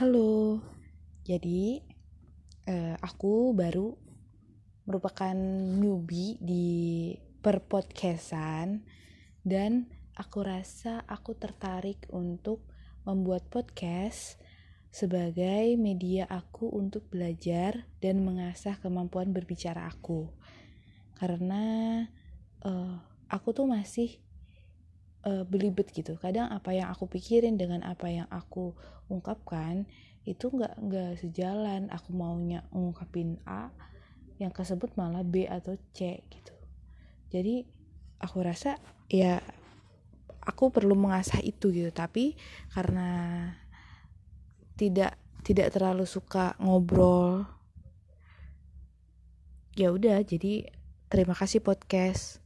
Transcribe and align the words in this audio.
Halo, 0.00 0.56
jadi 1.28 1.76
eh, 2.64 2.96
aku 3.04 3.52
baru 3.52 3.92
merupakan 4.88 5.36
newbie 5.76 6.40
di 6.40 7.12
perpodcastan 7.44 8.80
dan 9.44 9.92
aku 10.16 10.40
rasa 10.40 11.04
aku 11.04 11.36
tertarik 11.36 12.08
untuk 12.16 12.64
membuat 13.04 13.52
podcast 13.52 14.40
sebagai 14.88 15.76
media 15.76 16.24
aku 16.32 16.72
untuk 16.72 17.04
belajar 17.12 17.84
dan 18.00 18.24
mengasah 18.24 18.80
kemampuan 18.80 19.36
berbicara 19.36 19.84
aku. 19.84 20.32
Karena 21.12 22.00
eh, 22.64 22.96
aku 23.28 23.52
tuh 23.52 23.68
masih 23.68 24.16
uh, 25.24 25.44
belibet 25.44 25.90
gitu. 25.92 26.16
Kadang 26.16 26.48
apa 26.52 26.72
yang 26.72 26.88
aku 26.92 27.08
pikirin 27.10 27.60
dengan 27.60 27.84
apa 27.84 28.08
yang 28.08 28.28
aku 28.30 28.72
ungkapkan 29.10 29.84
itu 30.24 30.48
nggak 30.52 30.74
nggak 30.80 31.12
sejalan. 31.20 31.88
Aku 31.92 32.12
maunya 32.16 32.64
ngungkapin 32.72 33.40
A 33.44 33.72
yang 34.40 34.52
tersebut 34.52 34.96
malah 34.96 35.24
B 35.24 35.44
atau 35.44 35.76
C 35.92 36.24
gitu. 36.28 36.54
Jadi 37.30 37.64
aku 38.20 38.40
rasa 38.40 38.80
ya 39.12 39.40
aku 40.40 40.72
perlu 40.72 40.96
mengasah 40.96 41.40
itu 41.44 41.72
gitu. 41.72 41.90
Tapi 41.92 42.36
karena 42.72 43.08
tidak 44.80 45.20
tidak 45.44 45.72
terlalu 45.72 46.04
suka 46.08 46.56
ngobrol 46.60 47.44
ya 49.76 49.92
udah. 49.92 50.20
Jadi 50.24 50.68
terima 51.12 51.36
kasih 51.36 51.60
podcast 51.60 52.40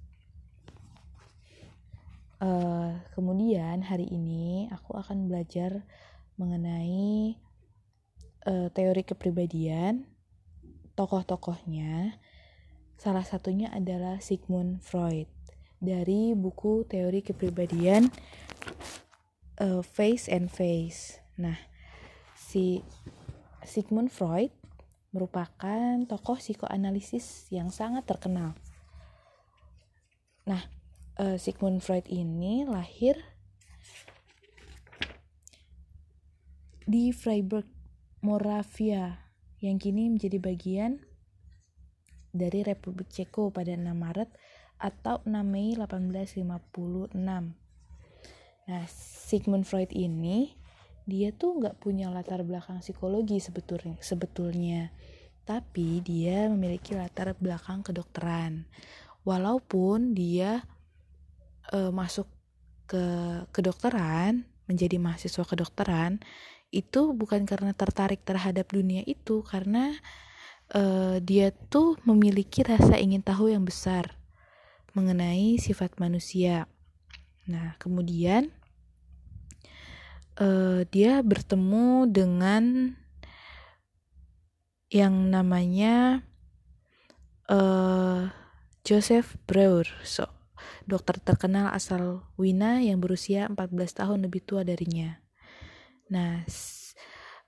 Uh, 2.45 3.01
kemudian 3.17 3.81
hari 3.81 4.05
ini 4.05 4.69
aku 4.69 5.01
akan 5.01 5.33
belajar 5.33 5.81
mengenai 6.37 7.41
uh, 8.45 8.69
teori 8.69 9.01
kepribadian, 9.01 10.05
tokoh-tokohnya. 10.93 12.21
Salah 13.01 13.25
satunya 13.25 13.73
adalah 13.73 14.21
Sigmund 14.21 14.85
Freud 14.85 15.25
dari 15.81 16.37
buku 16.37 16.85
teori 16.85 17.25
kepribadian 17.25 18.13
uh, 19.65 19.81
Face 19.81 20.29
and 20.29 20.53
Face. 20.53 21.25
Nah, 21.41 21.57
si 22.37 22.85
Sigmund 23.65 24.13
Freud 24.13 24.53
merupakan 25.17 25.97
tokoh 26.05 26.37
psikoanalisis 26.37 27.49
yang 27.49 27.73
sangat 27.73 28.05
terkenal. 28.05 28.53
Nah, 30.45 30.84
uh, 31.19 31.37
Sigmund 31.39 31.83
Freud 31.83 32.07
ini 32.11 32.67
lahir 32.67 33.19
di 36.85 37.15
Freiburg, 37.17 37.65
Moravia, 38.21 39.25
yang 39.65 39.81
kini 39.81 40.13
menjadi 40.13 40.37
bagian 40.37 41.01
dari 42.35 42.61
Republik 42.61 43.09
Ceko 43.09 43.49
pada 43.49 43.73
6 43.73 43.81
Maret 43.95 44.29
atau 44.77 45.25
6 45.25 45.33
Mei 45.47 45.79
1856. 45.79 47.17
Nah, 48.65 48.85
Sigmund 49.29 49.65
Freud 49.65 49.93
ini 49.97 50.53
dia 51.05 51.33
tuh 51.33 51.61
nggak 51.61 51.81
punya 51.81 52.09
latar 52.09 52.45
belakang 52.45 52.81
psikologi 52.81 53.41
sebetulnya, 53.41 53.97
sebetulnya, 54.01 54.93
tapi 55.45 56.01
dia 56.01 56.49
memiliki 56.49 56.97
latar 56.97 57.37
belakang 57.37 57.85
kedokteran. 57.85 58.69
Walaupun 59.25 60.13
dia 60.13 60.65
uh, 61.75 61.91
masuk 61.91 62.31
ke 62.87 63.03
kedokteran, 63.51 64.47
menjadi 64.71 65.03
mahasiswa 65.03 65.43
kedokteran, 65.43 66.23
itu 66.71 67.11
bukan 67.13 67.43
karena 67.45 67.75
tertarik 67.75 68.23
terhadap 68.23 68.71
dunia 68.71 69.03
itu, 69.05 69.43
karena 69.43 69.91
uh, 70.71 71.19
dia 71.19 71.51
tuh 71.51 71.99
memiliki 72.07 72.63
rasa 72.63 72.95
ingin 72.97 73.21
tahu 73.21 73.51
yang 73.51 73.67
besar 73.67 74.15
mengenai 74.95 75.59
sifat 75.59 75.99
manusia. 75.99 76.71
Nah, 77.51 77.75
kemudian 77.83 78.55
uh, 80.39 80.87
dia 80.89 81.21
bertemu 81.21 82.07
dengan 82.09 82.95
yang 84.95 85.35
namanya 85.35 86.23
uh, 87.51 88.31
Joseph 88.87 89.35
Breuer. 89.51 89.91
So, 90.07 90.31
dokter 90.85 91.17
terkenal 91.21 91.73
asal 91.73 92.25
Wina 92.37 92.81
yang 92.81 93.01
berusia 93.01 93.49
14 93.51 93.75
tahun 94.05 94.19
lebih 94.29 94.45
tua 94.45 94.63
darinya. 94.63 95.21
Nah, 96.13 96.45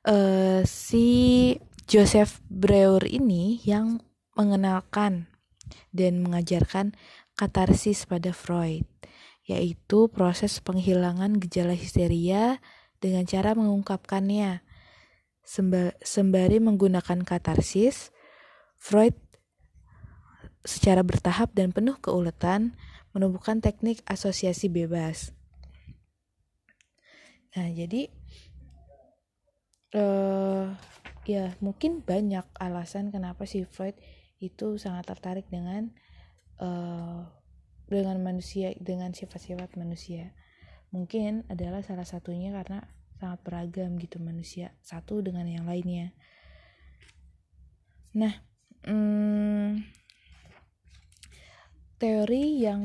uh, 0.08 0.60
si 0.64 1.06
Joseph 1.86 2.42
Breuer 2.50 3.04
ini 3.06 3.62
yang 3.62 4.02
mengenalkan 4.34 5.30
dan 5.94 6.20
mengajarkan 6.22 6.96
katarsis 7.36 8.08
pada 8.08 8.32
Freud, 8.32 8.88
yaitu 9.44 10.08
proses 10.08 10.58
penghilangan 10.58 11.38
gejala 11.38 11.76
histeria 11.76 12.58
dengan 12.98 13.28
cara 13.28 13.52
mengungkapkannya. 13.54 14.64
Sembari 16.02 16.58
menggunakan 16.58 17.22
katarsis, 17.22 18.10
Freud 18.82 19.14
secara 20.66 21.06
bertahap 21.06 21.54
dan 21.54 21.70
penuh 21.70 21.94
keuletan 22.02 22.74
menemukan 23.16 23.64
teknik 23.64 24.04
asosiasi 24.04 24.68
bebas. 24.68 25.32
Nah, 27.56 27.72
jadi 27.72 28.12
uh, 29.96 30.76
ya 31.24 31.56
mungkin 31.64 32.04
banyak 32.04 32.44
alasan 32.60 33.08
kenapa 33.08 33.48
si 33.48 33.64
Freud 33.64 33.96
itu 34.36 34.76
sangat 34.76 35.08
tertarik 35.08 35.48
dengan 35.48 35.96
uh, 36.60 37.24
dengan 37.88 38.20
manusia 38.20 38.76
dengan 38.76 39.16
sifat-sifat 39.16 39.80
manusia. 39.80 40.36
Mungkin 40.92 41.48
adalah 41.48 41.80
salah 41.80 42.04
satunya 42.04 42.52
karena 42.52 42.84
sangat 43.16 43.40
beragam 43.40 43.96
gitu 43.96 44.20
manusia 44.20 44.76
satu 44.84 45.24
dengan 45.24 45.48
yang 45.48 45.64
lainnya. 45.64 46.12
Nah, 48.12 48.32
hmm, 48.84 49.45
teori 51.96 52.60
yang 52.60 52.82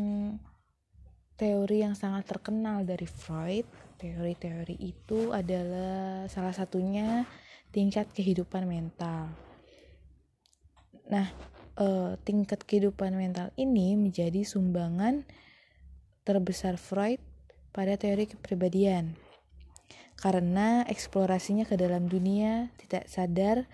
teori 1.36 1.84
yang 1.84 1.98
sangat 1.98 2.30
terkenal 2.30 2.86
dari 2.88 3.10
Freud 3.10 3.66
teori-teori 4.02 4.82
itu 4.82 5.30
adalah 5.30 6.26
salah 6.26 6.56
satunya 6.56 7.30
tingkat 7.70 8.10
kehidupan 8.10 8.66
mental. 8.66 9.30
Nah 11.12 11.28
eh, 11.78 12.12
tingkat 12.26 12.66
kehidupan 12.66 13.14
mental 13.14 13.54
ini 13.60 13.94
menjadi 13.94 14.42
sumbangan 14.42 15.28
terbesar 16.26 16.82
Freud 16.82 17.22
pada 17.76 17.94
teori 18.00 18.26
kepribadian. 18.32 19.14
Karena 20.18 20.86
eksplorasinya 20.86 21.66
ke 21.66 21.78
dalam 21.78 22.06
dunia 22.06 22.70
tidak 22.78 23.10
sadar 23.10 23.66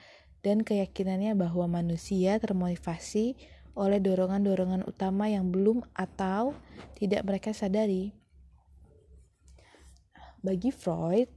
dan 0.45 0.63
keyakinannya 0.63 1.35
bahwa 1.35 1.67
manusia 1.67 2.39
termotivasi 2.39 3.35
oleh 3.77 4.01
dorongan-dorongan 4.01 4.89
utama 4.89 5.29
yang 5.29 5.53
belum 5.53 5.85
atau 5.93 6.57
tidak 6.97 7.21
mereka 7.29 7.53
sadari. 7.53 8.09
Bagi 10.41 10.73
Freud, 10.73 11.29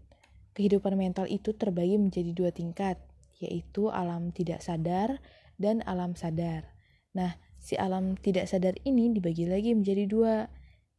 kehidupan 0.56 0.96
mental 0.96 1.28
itu 1.28 1.52
terbagi 1.52 2.00
menjadi 2.00 2.32
dua 2.32 2.50
tingkat, 2.50 2.96
yaitu 3.36 3.92
alam 3.92 4.32
tidak 4.32 4.64
sadar 4.64 5.20
dan 5.60 5.84
alam 5.84 6.16
sadar. 6.16 6.72
Nah, 7.12 7.36
si 7.60 7.76
alam 7.76 8.16
tidak 8.16 8.48
sadar 8.48 8.72
ini 8.88 9.12
dibagi 9.12 9.44
lagi 9.44 9.76
menjadi 9.76 10.08
dua, 10.08 10.48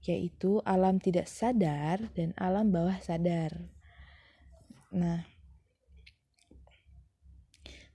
yaitu 0.05 0.61
alam 0.61 1.01
tidak 1.01 1.25
sadar 1.25 2.13
dan 2.13 2.37
alam 2.37 2.69
bawah 2.69 3.01
sadar. 3.01 3.53
Nah, 4.93 5.25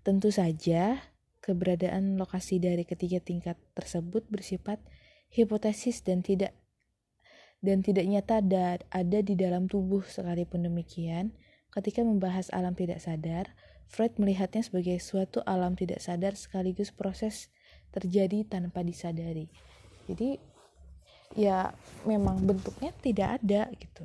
tentu 0.03 0.31
saja 0.31 1.03
Keberadaan 1.47 2.19
lokasi 2.19 2.59
dari 2.59 2.83
ketiga 2.83 3.23
tingkat 3.23 3.55
tersebut 3.79 4.27
bersifat 4.27 4.83
hipotesis 5.31 6.03
dan 6.03 6.27
tidak 6.27 6.51
dan 7.63 7.87
tidak 7.87 8.03
nyata 8.03 8.43
ada 8.91 9.19
di 9.23 9.35
dalam 9.39 9.71
tubuh 9.71 10.03
sekalipun 10.03 10.67
demikian. 10.67 11.31
Ketika 11.71 12.03
membahas 12.03 12.51
alam 12.51 12.75
tidak 12.75 12.99
sadar, 12.99 13.55
Freud 13.87 14.19
melihatnya 14.19 14.67
sebagai 14.67 14.99
suatu 14.99 15.39
alam 15.47 15.79
tidak 15.79 16.03
sadar 16.03 16.35
sekaligus 16.35 16.91
proses 16.91 17.55
terjadi 17.95 18.43
tanpa 18.43 18.83
disadari. 18.83 19.47
Jadi 20.11 20.43
ya 21.39 21.71
memang 22.03 22.43
bentuknya 22.43 22.91
tidak 22.99 23.39
ada 23.39 23.71
gitu. 23.79 24.05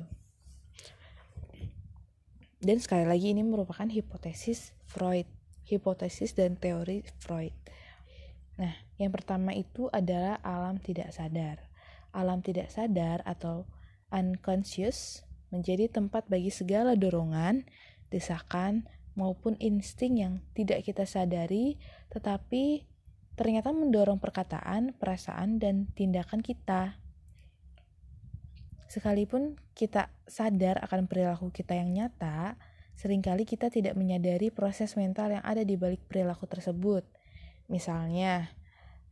Dan 2.62 2.78
sekali 2.78 3.02
lagi 3.02 3.34
ini 3.34 3.42
merupakan 3.42 3.90
hipotesis 3.90 4.70
Freud 4.86 5.26
hipotesis 5.66 6.34
dan 6.34 6.58
teori 6.58 7.06
Freud. 7.22 7.54
Nah, 8.58 8.74
yang 9.00 9.10
pertama 9.10 9.56
itu 9.56 9.88
adalah 9.90 10.38
alam 10.44 10.78
tidak 10.78 11.10
sadar. 11.14 11.66
Alam 12.12 12.44
tidak 12.44 12.68
sadar 12.68 13.24
atau 13.24 13.64
unconscious 14.12 15.24
menjadi 15.48 15.88
tempat 15.88 16.28
bagi 16.28 16.52
segala 16.52 16.96
dorongan, 16.96 17.64
desakan, 18.12 18.88
maupun 19.12 19.60
insting 19.60 20.20
yang 20.20 20.34
tidak 20.56 20.84
kita 20.88 21.04
sadari, 21.04 21.76
tetapi 22.08 22.88
ternyata 23.36 23.72
mendorong 23.72 24.20
perkataan, 24.20 24.96
perasaan, 24.96 25.60
dan 25.60 25.88
tindakan 25.92 26.40
kita. 26.40 26.96
Sekalipun 28.88 29.56
kita 29.72 30.12
sadar 30.28 30.80
akan 30.84 31.08
perilaku 31.08 31.48
kita 31.48 31.76
yang 31.76 31.92
nyata, 31.92 32.60
sering 32.96 33.24
kali 33.24 33.48
kita 33.48 33.72
tidak 33.72 33.98
menyadari 33.98 34.52
proses 34.52 34.94
mental 34.94 35.34
yang 35.34 35.44
ada 35.44 35.64
di 35.64 35.74
balik 35.74 36.04
perilaku 36.06 36.46
tersebut. 36.46 37.02
Misalnya, 37.66 38.52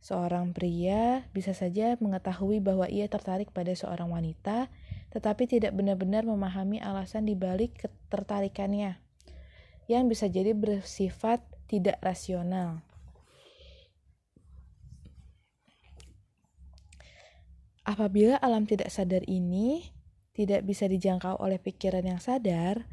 seorang 0.01 0.53
pria 0.53 1.29
bisa 1.35 1.53
saja 1.53 1.97
mengetahui 2.01 2.61
bahwa 2.61 2.89
ia 2.89 3.05
tertarik 3.05 3.53
pada 3.53 3.73
seorang 3.73 4.09
wanita, 4.09 4.69
tetapi 5.13 5.45
tidak 5.45 5.75
benar-benar 5.77 6.25
memahami 6.25 6.81
alasan 6.81 7.27
di 7.27 7.37
balik 7.37 7.85
ketertarikannya, 7.85 8.97
yang 9.91 10.07
bisa 10.07 10.25
jadi 10.31 10.55
bersifat 10.55 11.43
tidak 11.67 11.99
rasional. 11.99 12.81
Apabila 17.81 18.37
alam 18.37 18.69
tidak 18.69 18.93
sadar 18.93 19.25
ini 19.25 19.89
tidak 20.31 20.63
bisa 20.63 20.87
dijangkau 20.87 21.35
oleh 21.43 21.59
pikiran 21.59 22.05
yang 22.05 22.21
sadar, 22.23 22.87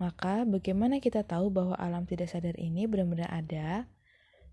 maka 0.00 0.42
bagaimana 0.42 0.98
kita 0.98 1.22
tahu 1.22 1.50
bahwa 1.50 1.78
alam 1.78 2.04
tidak 2.04 2.30
sadar 2.30 2.54
ini 2.58 2.86
benar-benar 2.90 3.30
ada? 3.30 3.86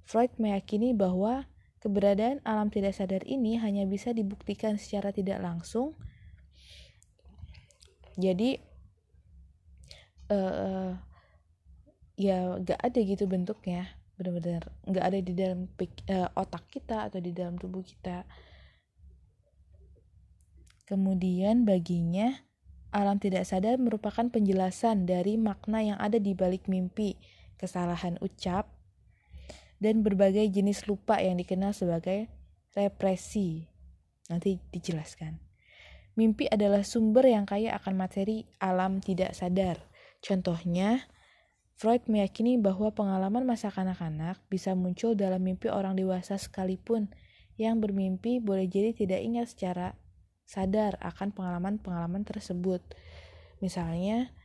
Freud 0.05 0.33
meyakini 0.37 0.93
bahwa 0.93 1.49
keberadaan 1.81 2.41
alam 2.45 2.69
tidak 2.69 2.93
sadar 2.93 3.25
ini 3.25 3.57
hanya 3.57 3.85
bisa 3.89 4.13
dibuktikan 4.13 4.77
secara 4.77 5.09
tidak 5.09 5.41
langsung. 5.41 5.97
Jadi, 8.19 8.61
uh, 10.29 10.93
ya 12.19 12.59
gak 12.61 12.79
ada 12.81 12.99
gitu 13.01 13.25
bentuknya, 13.25 13.97
benar-benar 14.19 14.69
gak 14.85 15.05
ada 15.09 15.19
di 15.23 15.33
dalam 15.33 15.65
uh, 16.11 16.29
otak 16.37 16.69
kita 16.69 17.09
atau 17.09 17.17
di 17.17 17.33
dalam 17.33 17.57
tubuh 17.57 17.81
kita 17.81 18.27
Kemudian 20.91 21.63
baginya, 21.63 22.35
alam 22.91 23.17
tidak 23.17 23.47
sadar 23.47 23.79
merupakan 23.79 24.27
penjelasan 24.27 25.07
dari 25.07 25.39
makna 25.39 25.79
yang 25.79 25.97
ada 25.99 26.19
di 26.19 26.35
balik 26.35 26.67
mimpi, 26.67 27.15
kesalahan 27.55 28.19
ucap, 28.19 28.67
dan 29.79 30.03
berbagai 30.03 30.45
jenis 30.51 30.85
lupa 30.85 31.17
yang 31.23 31.39
dikenal 31.39 31.71
sebagai 31.71 32.27
represi. 32.77 33.65
Nanti 34.27 34.59
dijelaskan. 34.71 35.39
Mimpi 36.19 36.45
adalah 36.51 36.83
sumber 36.83 37.31
yang 37.31 37.47
kaya 37.47 37.71
akan 37.79 37.95
materi 37.95 38.43
alam 38.59 38.99
tidak 38.99 39.31
sadar. 39.31 39.79
Contohnya, 40.19 41.07
Freud 41.79 42.05
meyakini 42.05 42.61
bahwa 42.61 42.93
pengalaman 42.93 43.41
masa 43.41 43.73
kanak-kanak 43.73 44.37
bisa 44.53 44.77
muncul 44.77 45.17
dalam 45.17 45.41
mimpi 45.41 45.65
orang 45.65 45.97
dewasa 45.97 46.37
sekalipun 46.37 47.09
yang 47.57 47.81
bermimpi 47.81 48.37
boleh 48.37 48.69
jadi 48.69 48.93
tidak 48.93 49.17
ingat 49.23 49.49
secara 49.49 49.97
sadar 50.51 50.99
akan 50.99 51.31
pengalaman-pengalaman 51.31 52.27
tersebut. 52.27 52.83
Misalnya 53.63 54.35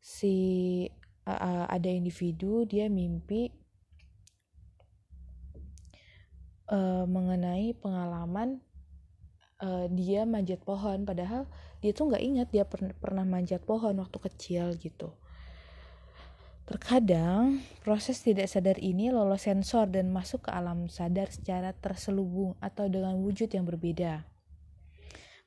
si 0.00 0.88
uh, 1.28 1.68
ada 1.68 1.92
individu 1.92 2.64
dia 2.64 2.88
mimpi 2.88 3.52
uh, 6.72 7.04
mengenai 7.04 7.76
pengalaman 7.76 8.64
uh, 9.60 9.86
dia 9.92 10.24
manjat 10.24 10.64
pohon 10.64 11.04
padahal 11.04 11.44
dia 11.84 11.92
tuh 11.92 12.08
nggak 12.08 12.24
ingat 12.24 12.48
dia 12.48 12.64
per 12.64 12.96
pernah 12.96 13.28
manjat 13.28 13.60
pohon 13.60 13.92
waktu 14.00 14.18
kecil 14.32 14.72
gitu. 14.80 15.12
Terkadang, 16.62 17.58
proses 17.82 18.22
tidak 18.22 18.46
sadar 18.46 18.78
ini 18.78 19.10
lolos 19.10 19.44
sensor 19.44 19.90
dan 19.90 20.14
masuk 20.14 20.46
ke 20.46 20.50
alam 20.54 20.86
sadar 20.86 21.28
secara 21.28 21.74
terselubung 21.74 22.54
atau 22.62 22.86
dengan 22.86 23.18
wujud 23.18 23.50
yang 23.50 23.66
berbeda. 23.66 24.31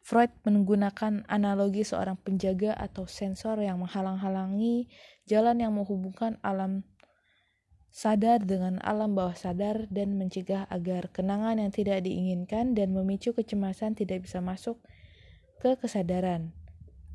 Freud 0.06 0.30
menggunakan 0.46 1.26
analogi 1.26 1.82
seorang 1.82 2.14
penjaga 2.22 2.78
atau 2.78 3.10
sensor 3.10 3.58
yang 3.58 3.82
menghalang-halangi 3.82 4.86
jalan 5.26 5.58
yang 5.58 5.74
menghubungkan 5.74 6.38
alam 6.46 6.86
sadar 7.90 8.46
dengan 8.46 8.78
alam 8.86 9.18
bawah 9.18 9.34
sadar 9.34 9.90
dan 9.90 10.14
mencegah 10.14 10.70
agar 10.70 11.10
kenangan 11.10 11.58
yang 11.58 11.74
tidak 11.74 12.06
diinginkan 12.06 12.78
dan 12.78 12.94
memicu 12.94 13.34
kecemasan 13.34 13.98
tidak 13.98 14.30
bisa 14.30 14.46
masuk 14.46 14.78
ke 15.58 15.74
kesadaran. 15.74 16.54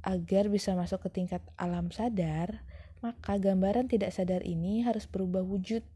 Agar 0.03 0.51
bisa 0.51 0.75
masuk 0.75 1.07
ke 1.07 1.15
tingkat 1.15 1.47
alam 1.55 1.95
sadar, 1.95 2.67
maka 3.07 3.39
gambaran 3.39 3.87
tidak 3.87 4.11
sadar 4.11 4.43
ini 4.43 4.83
harus 4.83 5.07
berubah 5.07 5.47
wujud 5.47 5.87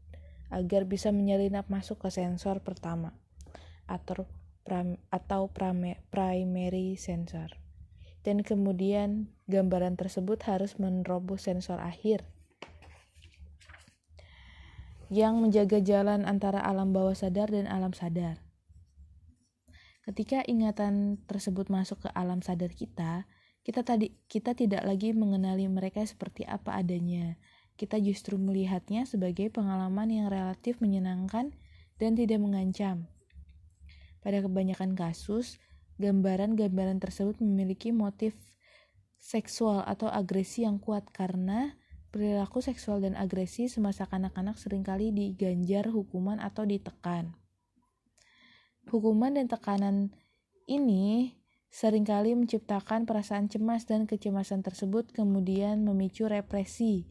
agar 0.47 0.87
bisa 0.87 1.11
menyelinap 1.11 1.67
masuk 1.67 2.07
ke 2.07 2.07
sensor 2.07 2.63
pertama 2.63 3.11
atau 3.83 4.23
atau 5.13 5.47
primary 6.09 6.97
sensor. 6.97 7.53
Dan 8.25 8.41
kemudian 8.41 9.29
gambaran 9.45 9.93
tersebut 9.95 10.41
harus 10.49 10.81
menerobos 10.81 11.45
sensor 11.45 11.77
akhir 11.77 12.25
yang 15.13 15.37
menjaga 15.37 15.77
jalan 15.85 16.25
antara 16.25 16.57
alam 16.65 16.89
bawah 16.89 17.13
sadar 17.13 17.53
dan 17.53 17.69
alam 17.69 17.93
sadar. 17.93 18.41
Ketika 20.05 20.41
ingatan 20.45 21.21
tersebut 21.25 21.69
masuk 21.69 22.05
ke 22.05 22.09
alam 22.13 22.41
sadar 22.41 22.73
kita, 22.73 23.25
kita 23.65 23.81
tadi 23.81 24.13
kita 24.29 24.53
tidak 24.53 24.85
lagi 24.85 25.13
mengenali 25.13 25.65
mereka 25.65 26.05
seperti 26.05 26.45
apa 26.45 26.77
adanya. 26.77 27.37
Kita 27.77 27.97
justru 27.97 28.37
melihatnya 28.37 29.09
sebagai 29.09 29.49
pengalaman 29.49 30.09
yang 30.13 30.27
relatif 30.29 30.77
menyenangkan 30.77 31.53
dan 31.97 32.11
tidak 32.13 32.37
mengancam. 32.37 33.09
Pada 34.25 34.41
kebanyakan 34.41 34.97
kasus, 34.97 35.61
gambaran-gambaran 36.01 36.97
tersebut 36.97 37.37
memiliki 37.45 37.93
motif 37.93 38.33
seksual 39.21 39.85
atau 39.85 40.09
agresi 40.09 40.65
yang 40.65 40.81
kuat 40.81 41.13
karena 41.13 41.77
perilaku 42.09 42.57
seksual 42.57 43.05
dan 43.05 43.13
agresi 43.13 43.69
semasa 43.69 44.09
kanak-kanak 44.09 44.57
sering 44.57 44.81
kali 44.81 45.13
diganjar 45.13 45.93
hukuman 45.93 46.41
atau 46.41 46.65
ditekan. 46.65 47.37
Hukuman 48.89 49.37
dan 49.37 49.45
tekanan 49.45 50.09
ini 50.65 51.37
sering 51.69 52.07
kali 52.07 52.33
menciptakan 52.33 53.05
perasaan 53.05 53.45
cemas 53.45 53.85
dan 53.85 54.09
kecemasan 54.09 54.65
tersebut 54.65 55.13
kemudian 55.13 55.85
memicu 55.85 56.25
represi, 56.25 57.05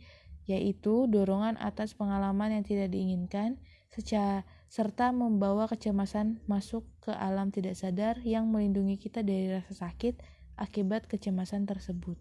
yaitu 0.50 1.06
dorongan 1.06 1.54
atas 1.62 1.94
pengalaman 1.94 2.58
yang 2.58 2.64
tidak 2.66 2.90
diinginkan 2.90 3.62
secara 3.94 4.42
serta 4.74 5.14
membawa 5.14 5.70
kecemasan 5.70 6.42
masuk 6.50 6.82
ke 6.98 7.14
alam 7.14 7.54
tidak 7.54 7.78
sadar 7.78 8.18
yang 8.26 8.50
melindungi 8.50 8.98
kita 8.98 9.22
dari 9.22 9.46
rasa 9.46 9.70
sakit 9.70 10.18
akibat 10.58 11.06
kecemasan 11.06 11.62
tersebut. 11.62 12.18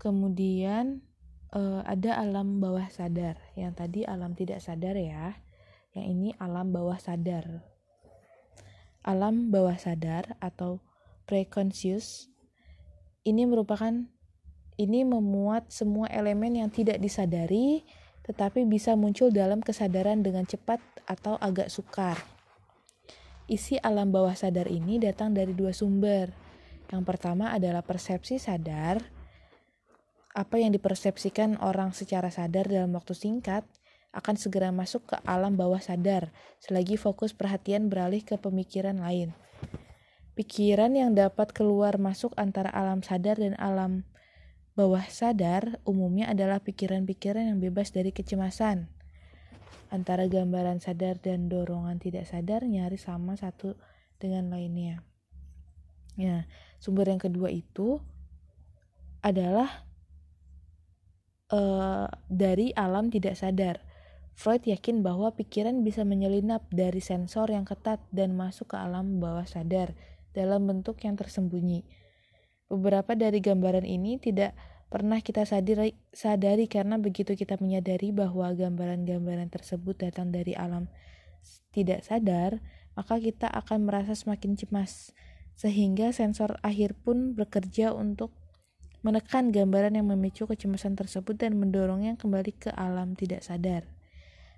Kemudian 0.00 1.04
uh, 1.52 1.84
ada 1.84 2.16
alam 2.16 2.56
bawah 2.56 2.88
sadar, 2.88 3.36
yang 3.60 3.76
tadi 3.76 4.08
alam 4.08 4.32
tidak 4.32 4.64
sadar 4.64 4.96
ya, 4.96 5.36
yang 5.92 6.16
ini 6.16 6.32
alam 6.40 6.72
bawah 6.72 6.96
sadar. 6.96 7.60
Alam 9.04 9.52
bawah 9.52 9.76
sadar 9.76 10.32
atau 10.40 10.80
preconscious 11.28 12.32
ini 13.20 13.44
merupakan 13.44 14.08
ini 14.80 15.04
memuat 15.04 15.68
semua 15.68 16.08
elemen 16.08 16.56
yang 16.56 16.72
tidak 16.72 17.04
disadari 17.04 17.84
tetapi 18.26 18.66
bisa 18.66 18.98
muncul 18.98 19.30
dalam 19.30 19.62
kesadaran 19.62 20.20
dengan 20.20 20.42
cepat 20.44 20.82
atau 21.06 21.38
agak 21.38 21.70
sukar. 21.70 22.18
Isi 23.46 23.78
alam 23.78 24.10
bawah 24.10 24.34
sadar 24.34 24.66
ini 24.66 24.98
datang 24.98 25.30
dari 25.30 25.54
dua 25.54 25.70
sumber. 25.70 26.34
Yang 26.90 27.02
pertama 27.06 27.54
adalah 27.54 27.86
persepsi 27.86 28.42
sadar, 28.42 28.98
apa 30.36 30.60
yang 30.60 30.74
dipersepsikan 30.74 31.62
orang 31.64 31.94
secara 31.94 32.28
sadar 32.28 32.68
dalam 32.68 32.92
waktu 32.92 33.14
singkat 33.16 33.64
akan 34.12 34.36
segera 34.36 34.68
masuk 34.68 35.08
ke 35.08 35.16
alam 35.24 35.56
bawah 35.56 35.80
sadar 35.80 36.28
selagi 36.60 37.00
fokus 37.00 37.32
perhatian 37.32 37.88
beralih 37.88 38.20
ke 38.20 38.36
pemikiran 38.36 39.00
lain. 39.00 39.32
Pikiran 40.36 40.92
yang 40.92 41.16
dapat 41.16 41.56
keluar 41.56 41.96
masuk 41.96 42.36
antara 42.36 42.68
alam 42.68 43.00
sadar 43.00 43.40
dan 43.40 43.56
alam 43.56 44.04
Bawah 44.76 45.08
sadar 45.08 45.80
umumnya 45.88 46.28
adalah 46.28 46.60
pikiran-pikiran 46.60 47.48
yang 47.48 47.64
bebas 47.64 47.96
dari 47.96 48.12
kecemasan. 48.12 48.92
Antara 49.88 50.28
gambaran 50.28 50.84
sadar 50.84 51.16
dan 51.16 51.48
dorongan 51.48 51.96
tidak 51.96 52.28
sadar 52.28 52.60
nyaris 52.68 53.08
sama 53.08 53.40
satu 53.40 53.72
dengan 54.20 54.52
lainnya. 54.52 55.00
Ya, 56.20 56.44
sumber 56.76 57.08
yang 57.08 57.16
kedua 57.16 57.48
itu 57.48 58.04
adalah 59.24 59.88
uh, 61.56 62.12
dari 62.28 62.76
alam 62.76 63.08
tidak 63.08 63.40
sadar. 63.40 63.80
Freud 64.36 64.68
yakin 64.68 65.00
bahwa 65.00 65.32
pikiran 65.32 65.80
bisa 65.80 66.04
menyelinap 66.04 66.68
dari 66.68 67.00
sensor 67.00 67.48
yang 67.48 67.64
ketat 67.64 68.04
dan 68.12 68.36
masuk 68.36 68.72
ke 68.72 68.76
alam 68.76 69.24
bawah 69.24 69.48
sadar 69.48 69.96
dalam 70.36 70.68
bentuk 70.68 71.00
yang 71.00 71.16
tersembunyi 71.16 71.88
Beberapa 72.66 73.14
dari 73.14 73.38
gambaran 73.38 73.86
ini 73.86 74.18
tidak 74.18 74.58
pernah 74.90 75.22
kita 75.22 75.46
sadari, 75.46 75.94
sadari 76.10 76.66
karena 76.66 76.98
begitu 76.98 77.34
kita 77.34 77.58
menyadari 77.62 78.10
bahwa 78.10 78.50
gambaran-gambaran 78.54 79.50
tersebut 79.50 79.98
datang 79.98 80.30
dari 80.34 80.54
alam 80.54 80.90
tidak 81.70 82.02
sadar, 82.02 82.58
maka 82.98 83.20
kita 83.22 83.46
akan 83.46 83.86
merasa 83.86 84.18
semakin 84.18 84.58
cemas, 84.58 85.14
sehingga 85.54 86.10
sensor 86.10 86.58
akhir 86.64 86.98
pun 86.98 87.38
bekerja 87.38 87.94
untuk 87.94 88.34
menekan 89.06 89.54
gambaran 89.54 89.94
yang 89.94 90.10
memicu 90.10 90.50
kecemasan 90.50 90.98
tersebut 90.98 91.38
dan 91.38 91.54
mendorongnya 91.54 92.18
kembali 92.18 92.52
ke 92.58 92.70
alam 92.74 93.14
tidak 93.14 93.46
sadar. 93.46 93.86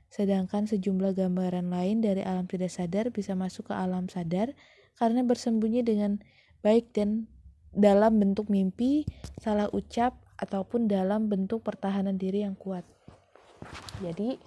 Sedangkan 0.09 0.65
sejumlah 0.65 1.13
gambaran 1.13 1.69
lain 1.69 2.01
dari 2.01 2.25
alam 2.25 2.49
tidak 2.49 2.73
sadar 2.73 3.13
bisa 3.13 3.37
masuk 3.37 3.69
ke 3.69 3.75
alam 3.77 4.09
sadar 4.09 4.57
karena 4.97 5.21
bersembunyi 5.21 5.85
dengan 5.85 6.25
baik 6.65 6.97
dan 6.97 7.29
dalam 7.75 8.21
bentuk 8.21 8.49
mimpi, 8.49 9.05
salah 9.41 9.69
ucap, 9.71 10.17
ataupun 10.39 10.87
dalam 10.87 11.27
bentuk 11.27 11.67
pertahanan 11.67 12.15
diri 12.15 12.47
yang 12.47 12.55
kuat. 12.55 12.87
Jadi, 13.99 14.39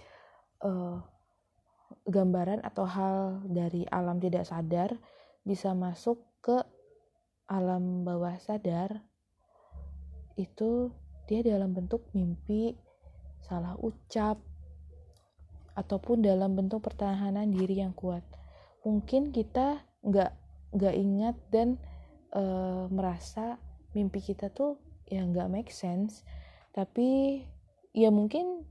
uh, 0.64 1.04
gambaran 2.08 2.64
atau 2.66 2.88
hal 2.88 3.44
dari 3.46 3.86
alam 3.92 4.18
tidak 4.18 4.48
sadar 4.48 4.96
bisa 5.46 5.76
masuk 5.78 6.24
ke 6.42 6.64
alam 7.52 8.08
bawah 8.08 8.40
sadar 8.40 9.04
itu 10.40 10.90
dia 11.28 11.44
dalam 11.44 11.76
bentuk 11.76 12.08
mimpi, 12.16 12.74
salah 13.44 13.76
ucap, 13.78 14.40
ataupun 15.76 16.24
dalam 16.24 16.56
bentuk 16.56 16.84
pertahanan 16.84 17.52
diri 17.52 17.80
yang 17.80 17.96
kuat. 17.96 18.24
Mungkin 18.84 19.32
kita 19.32 19.84
nggak 20.02 20.32
nggak 20.76 20.96
ingat 20.96 21.36
dan 21.52 21.80
uh, 22.36 22.88
merasa 22.92 23.60
mimpi 23.92 24.24
kita 24.24 24.52
tuh 24.52 24.80
ya 25.08 25.24
nggak 25.24 25.52
make 25.52 25.72
sense, 25.72 26.24
tapi 26.72 27.42
ya 27.92 28.10
mungkin 28.10 28.64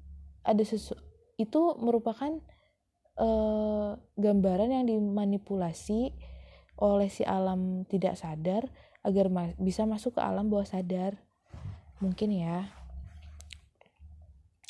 ada 0.45 0.65
sesu 0.65 0.97
itu 1.37 1.77
merupakan 1.81 2.41
uh, 3.21 3.97
gambaran 4.17 4.73
yang 4.73 4.85
dimanipulasi 4.89 6.17
oleh 6.81 7.09
si 7.13 7.29
alam 7.29 7.85
tidak 7.85 8.17
sadar 8.17 8.73
agar 9.05 9.29
ma 9.33 9.53
bisa 9.61 9.85
masuk 9.85 10.17
ke 10.17 10.21
alam 10.25 10.49
bawah 10.49 10.69
sadar. 10.69 11.21
Mungkin 12.01 12.33
ya. 12.33 12.73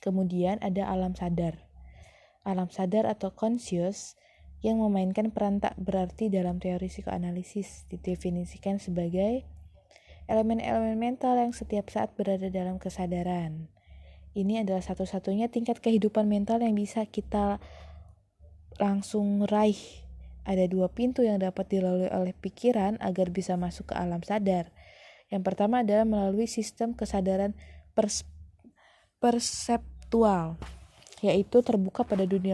Kemudian 0.02 0.58
ada 0.58 0.90
alam 0.90 1.14
sadar. 1.14 1.62
Alam 2.42 2.70
sadar 2.72 3.06
atau 3.06 3.30
conscious 3.30 4.18
yang 4.60 4.80
memainkan 4.80 5.32
peran 5.32 5.60
tak 5.60 5.76
berarti 5.80 6.28
dalam 6.28 6.60
teori 6.60 6.92
psikoanalisis 6.92 7.88
didefinisikan 7.88 8.76
sebagai 8.76 9.44
elemen-elemen 10.28 11.00
mental 11.00 11.40
yang 11.40 11.50
setiap 11.56 11.88
saat 11.88 12.12
berada 12.14 12.52
dalam 12.52 12.76
kesadaran. 12.76 13.72
Ini 14.30 14.62
adalah 14.62 14.84
satu-satunya 14.84 15.50
tingkat 15.50 15.82
kehidupan 15.82 16.30
mental 16.30 16.62
yang 16.62 16.78
bisa 16.78 17.02
kita 17.02 17.58
langsung 18.78 19.42
raih. 19.44 20.06
Ada 20.46 20.70
dua 20.70 20.88
pintu 20.88 21.26
yang 21.26 21.42
dapat 21.42 21.66
dilalui 21.68 22.08
oleh 22.08 22.32
pikiran 22.32 22.96
agar 23.02 23.28
bisa 23.34 23.58
masuk 23.58 23.90
ke 23.90 23.94
alam 23.98 24.22
sadar. 24.22 24.70
Yang 25.28 25.42
pertama 25.46 25.82
adalah 25.82 26.06
melalui 26.06 26.46
sistem 26.46 26.94
kesadaran 26.94 27.58
pers 27.92 28.24
perseptual, 29.20 30.56
yaitu 31.20 31.60
terbuka 31.60 32.08
pada 32.08 32.24
dunia 32.24 32.48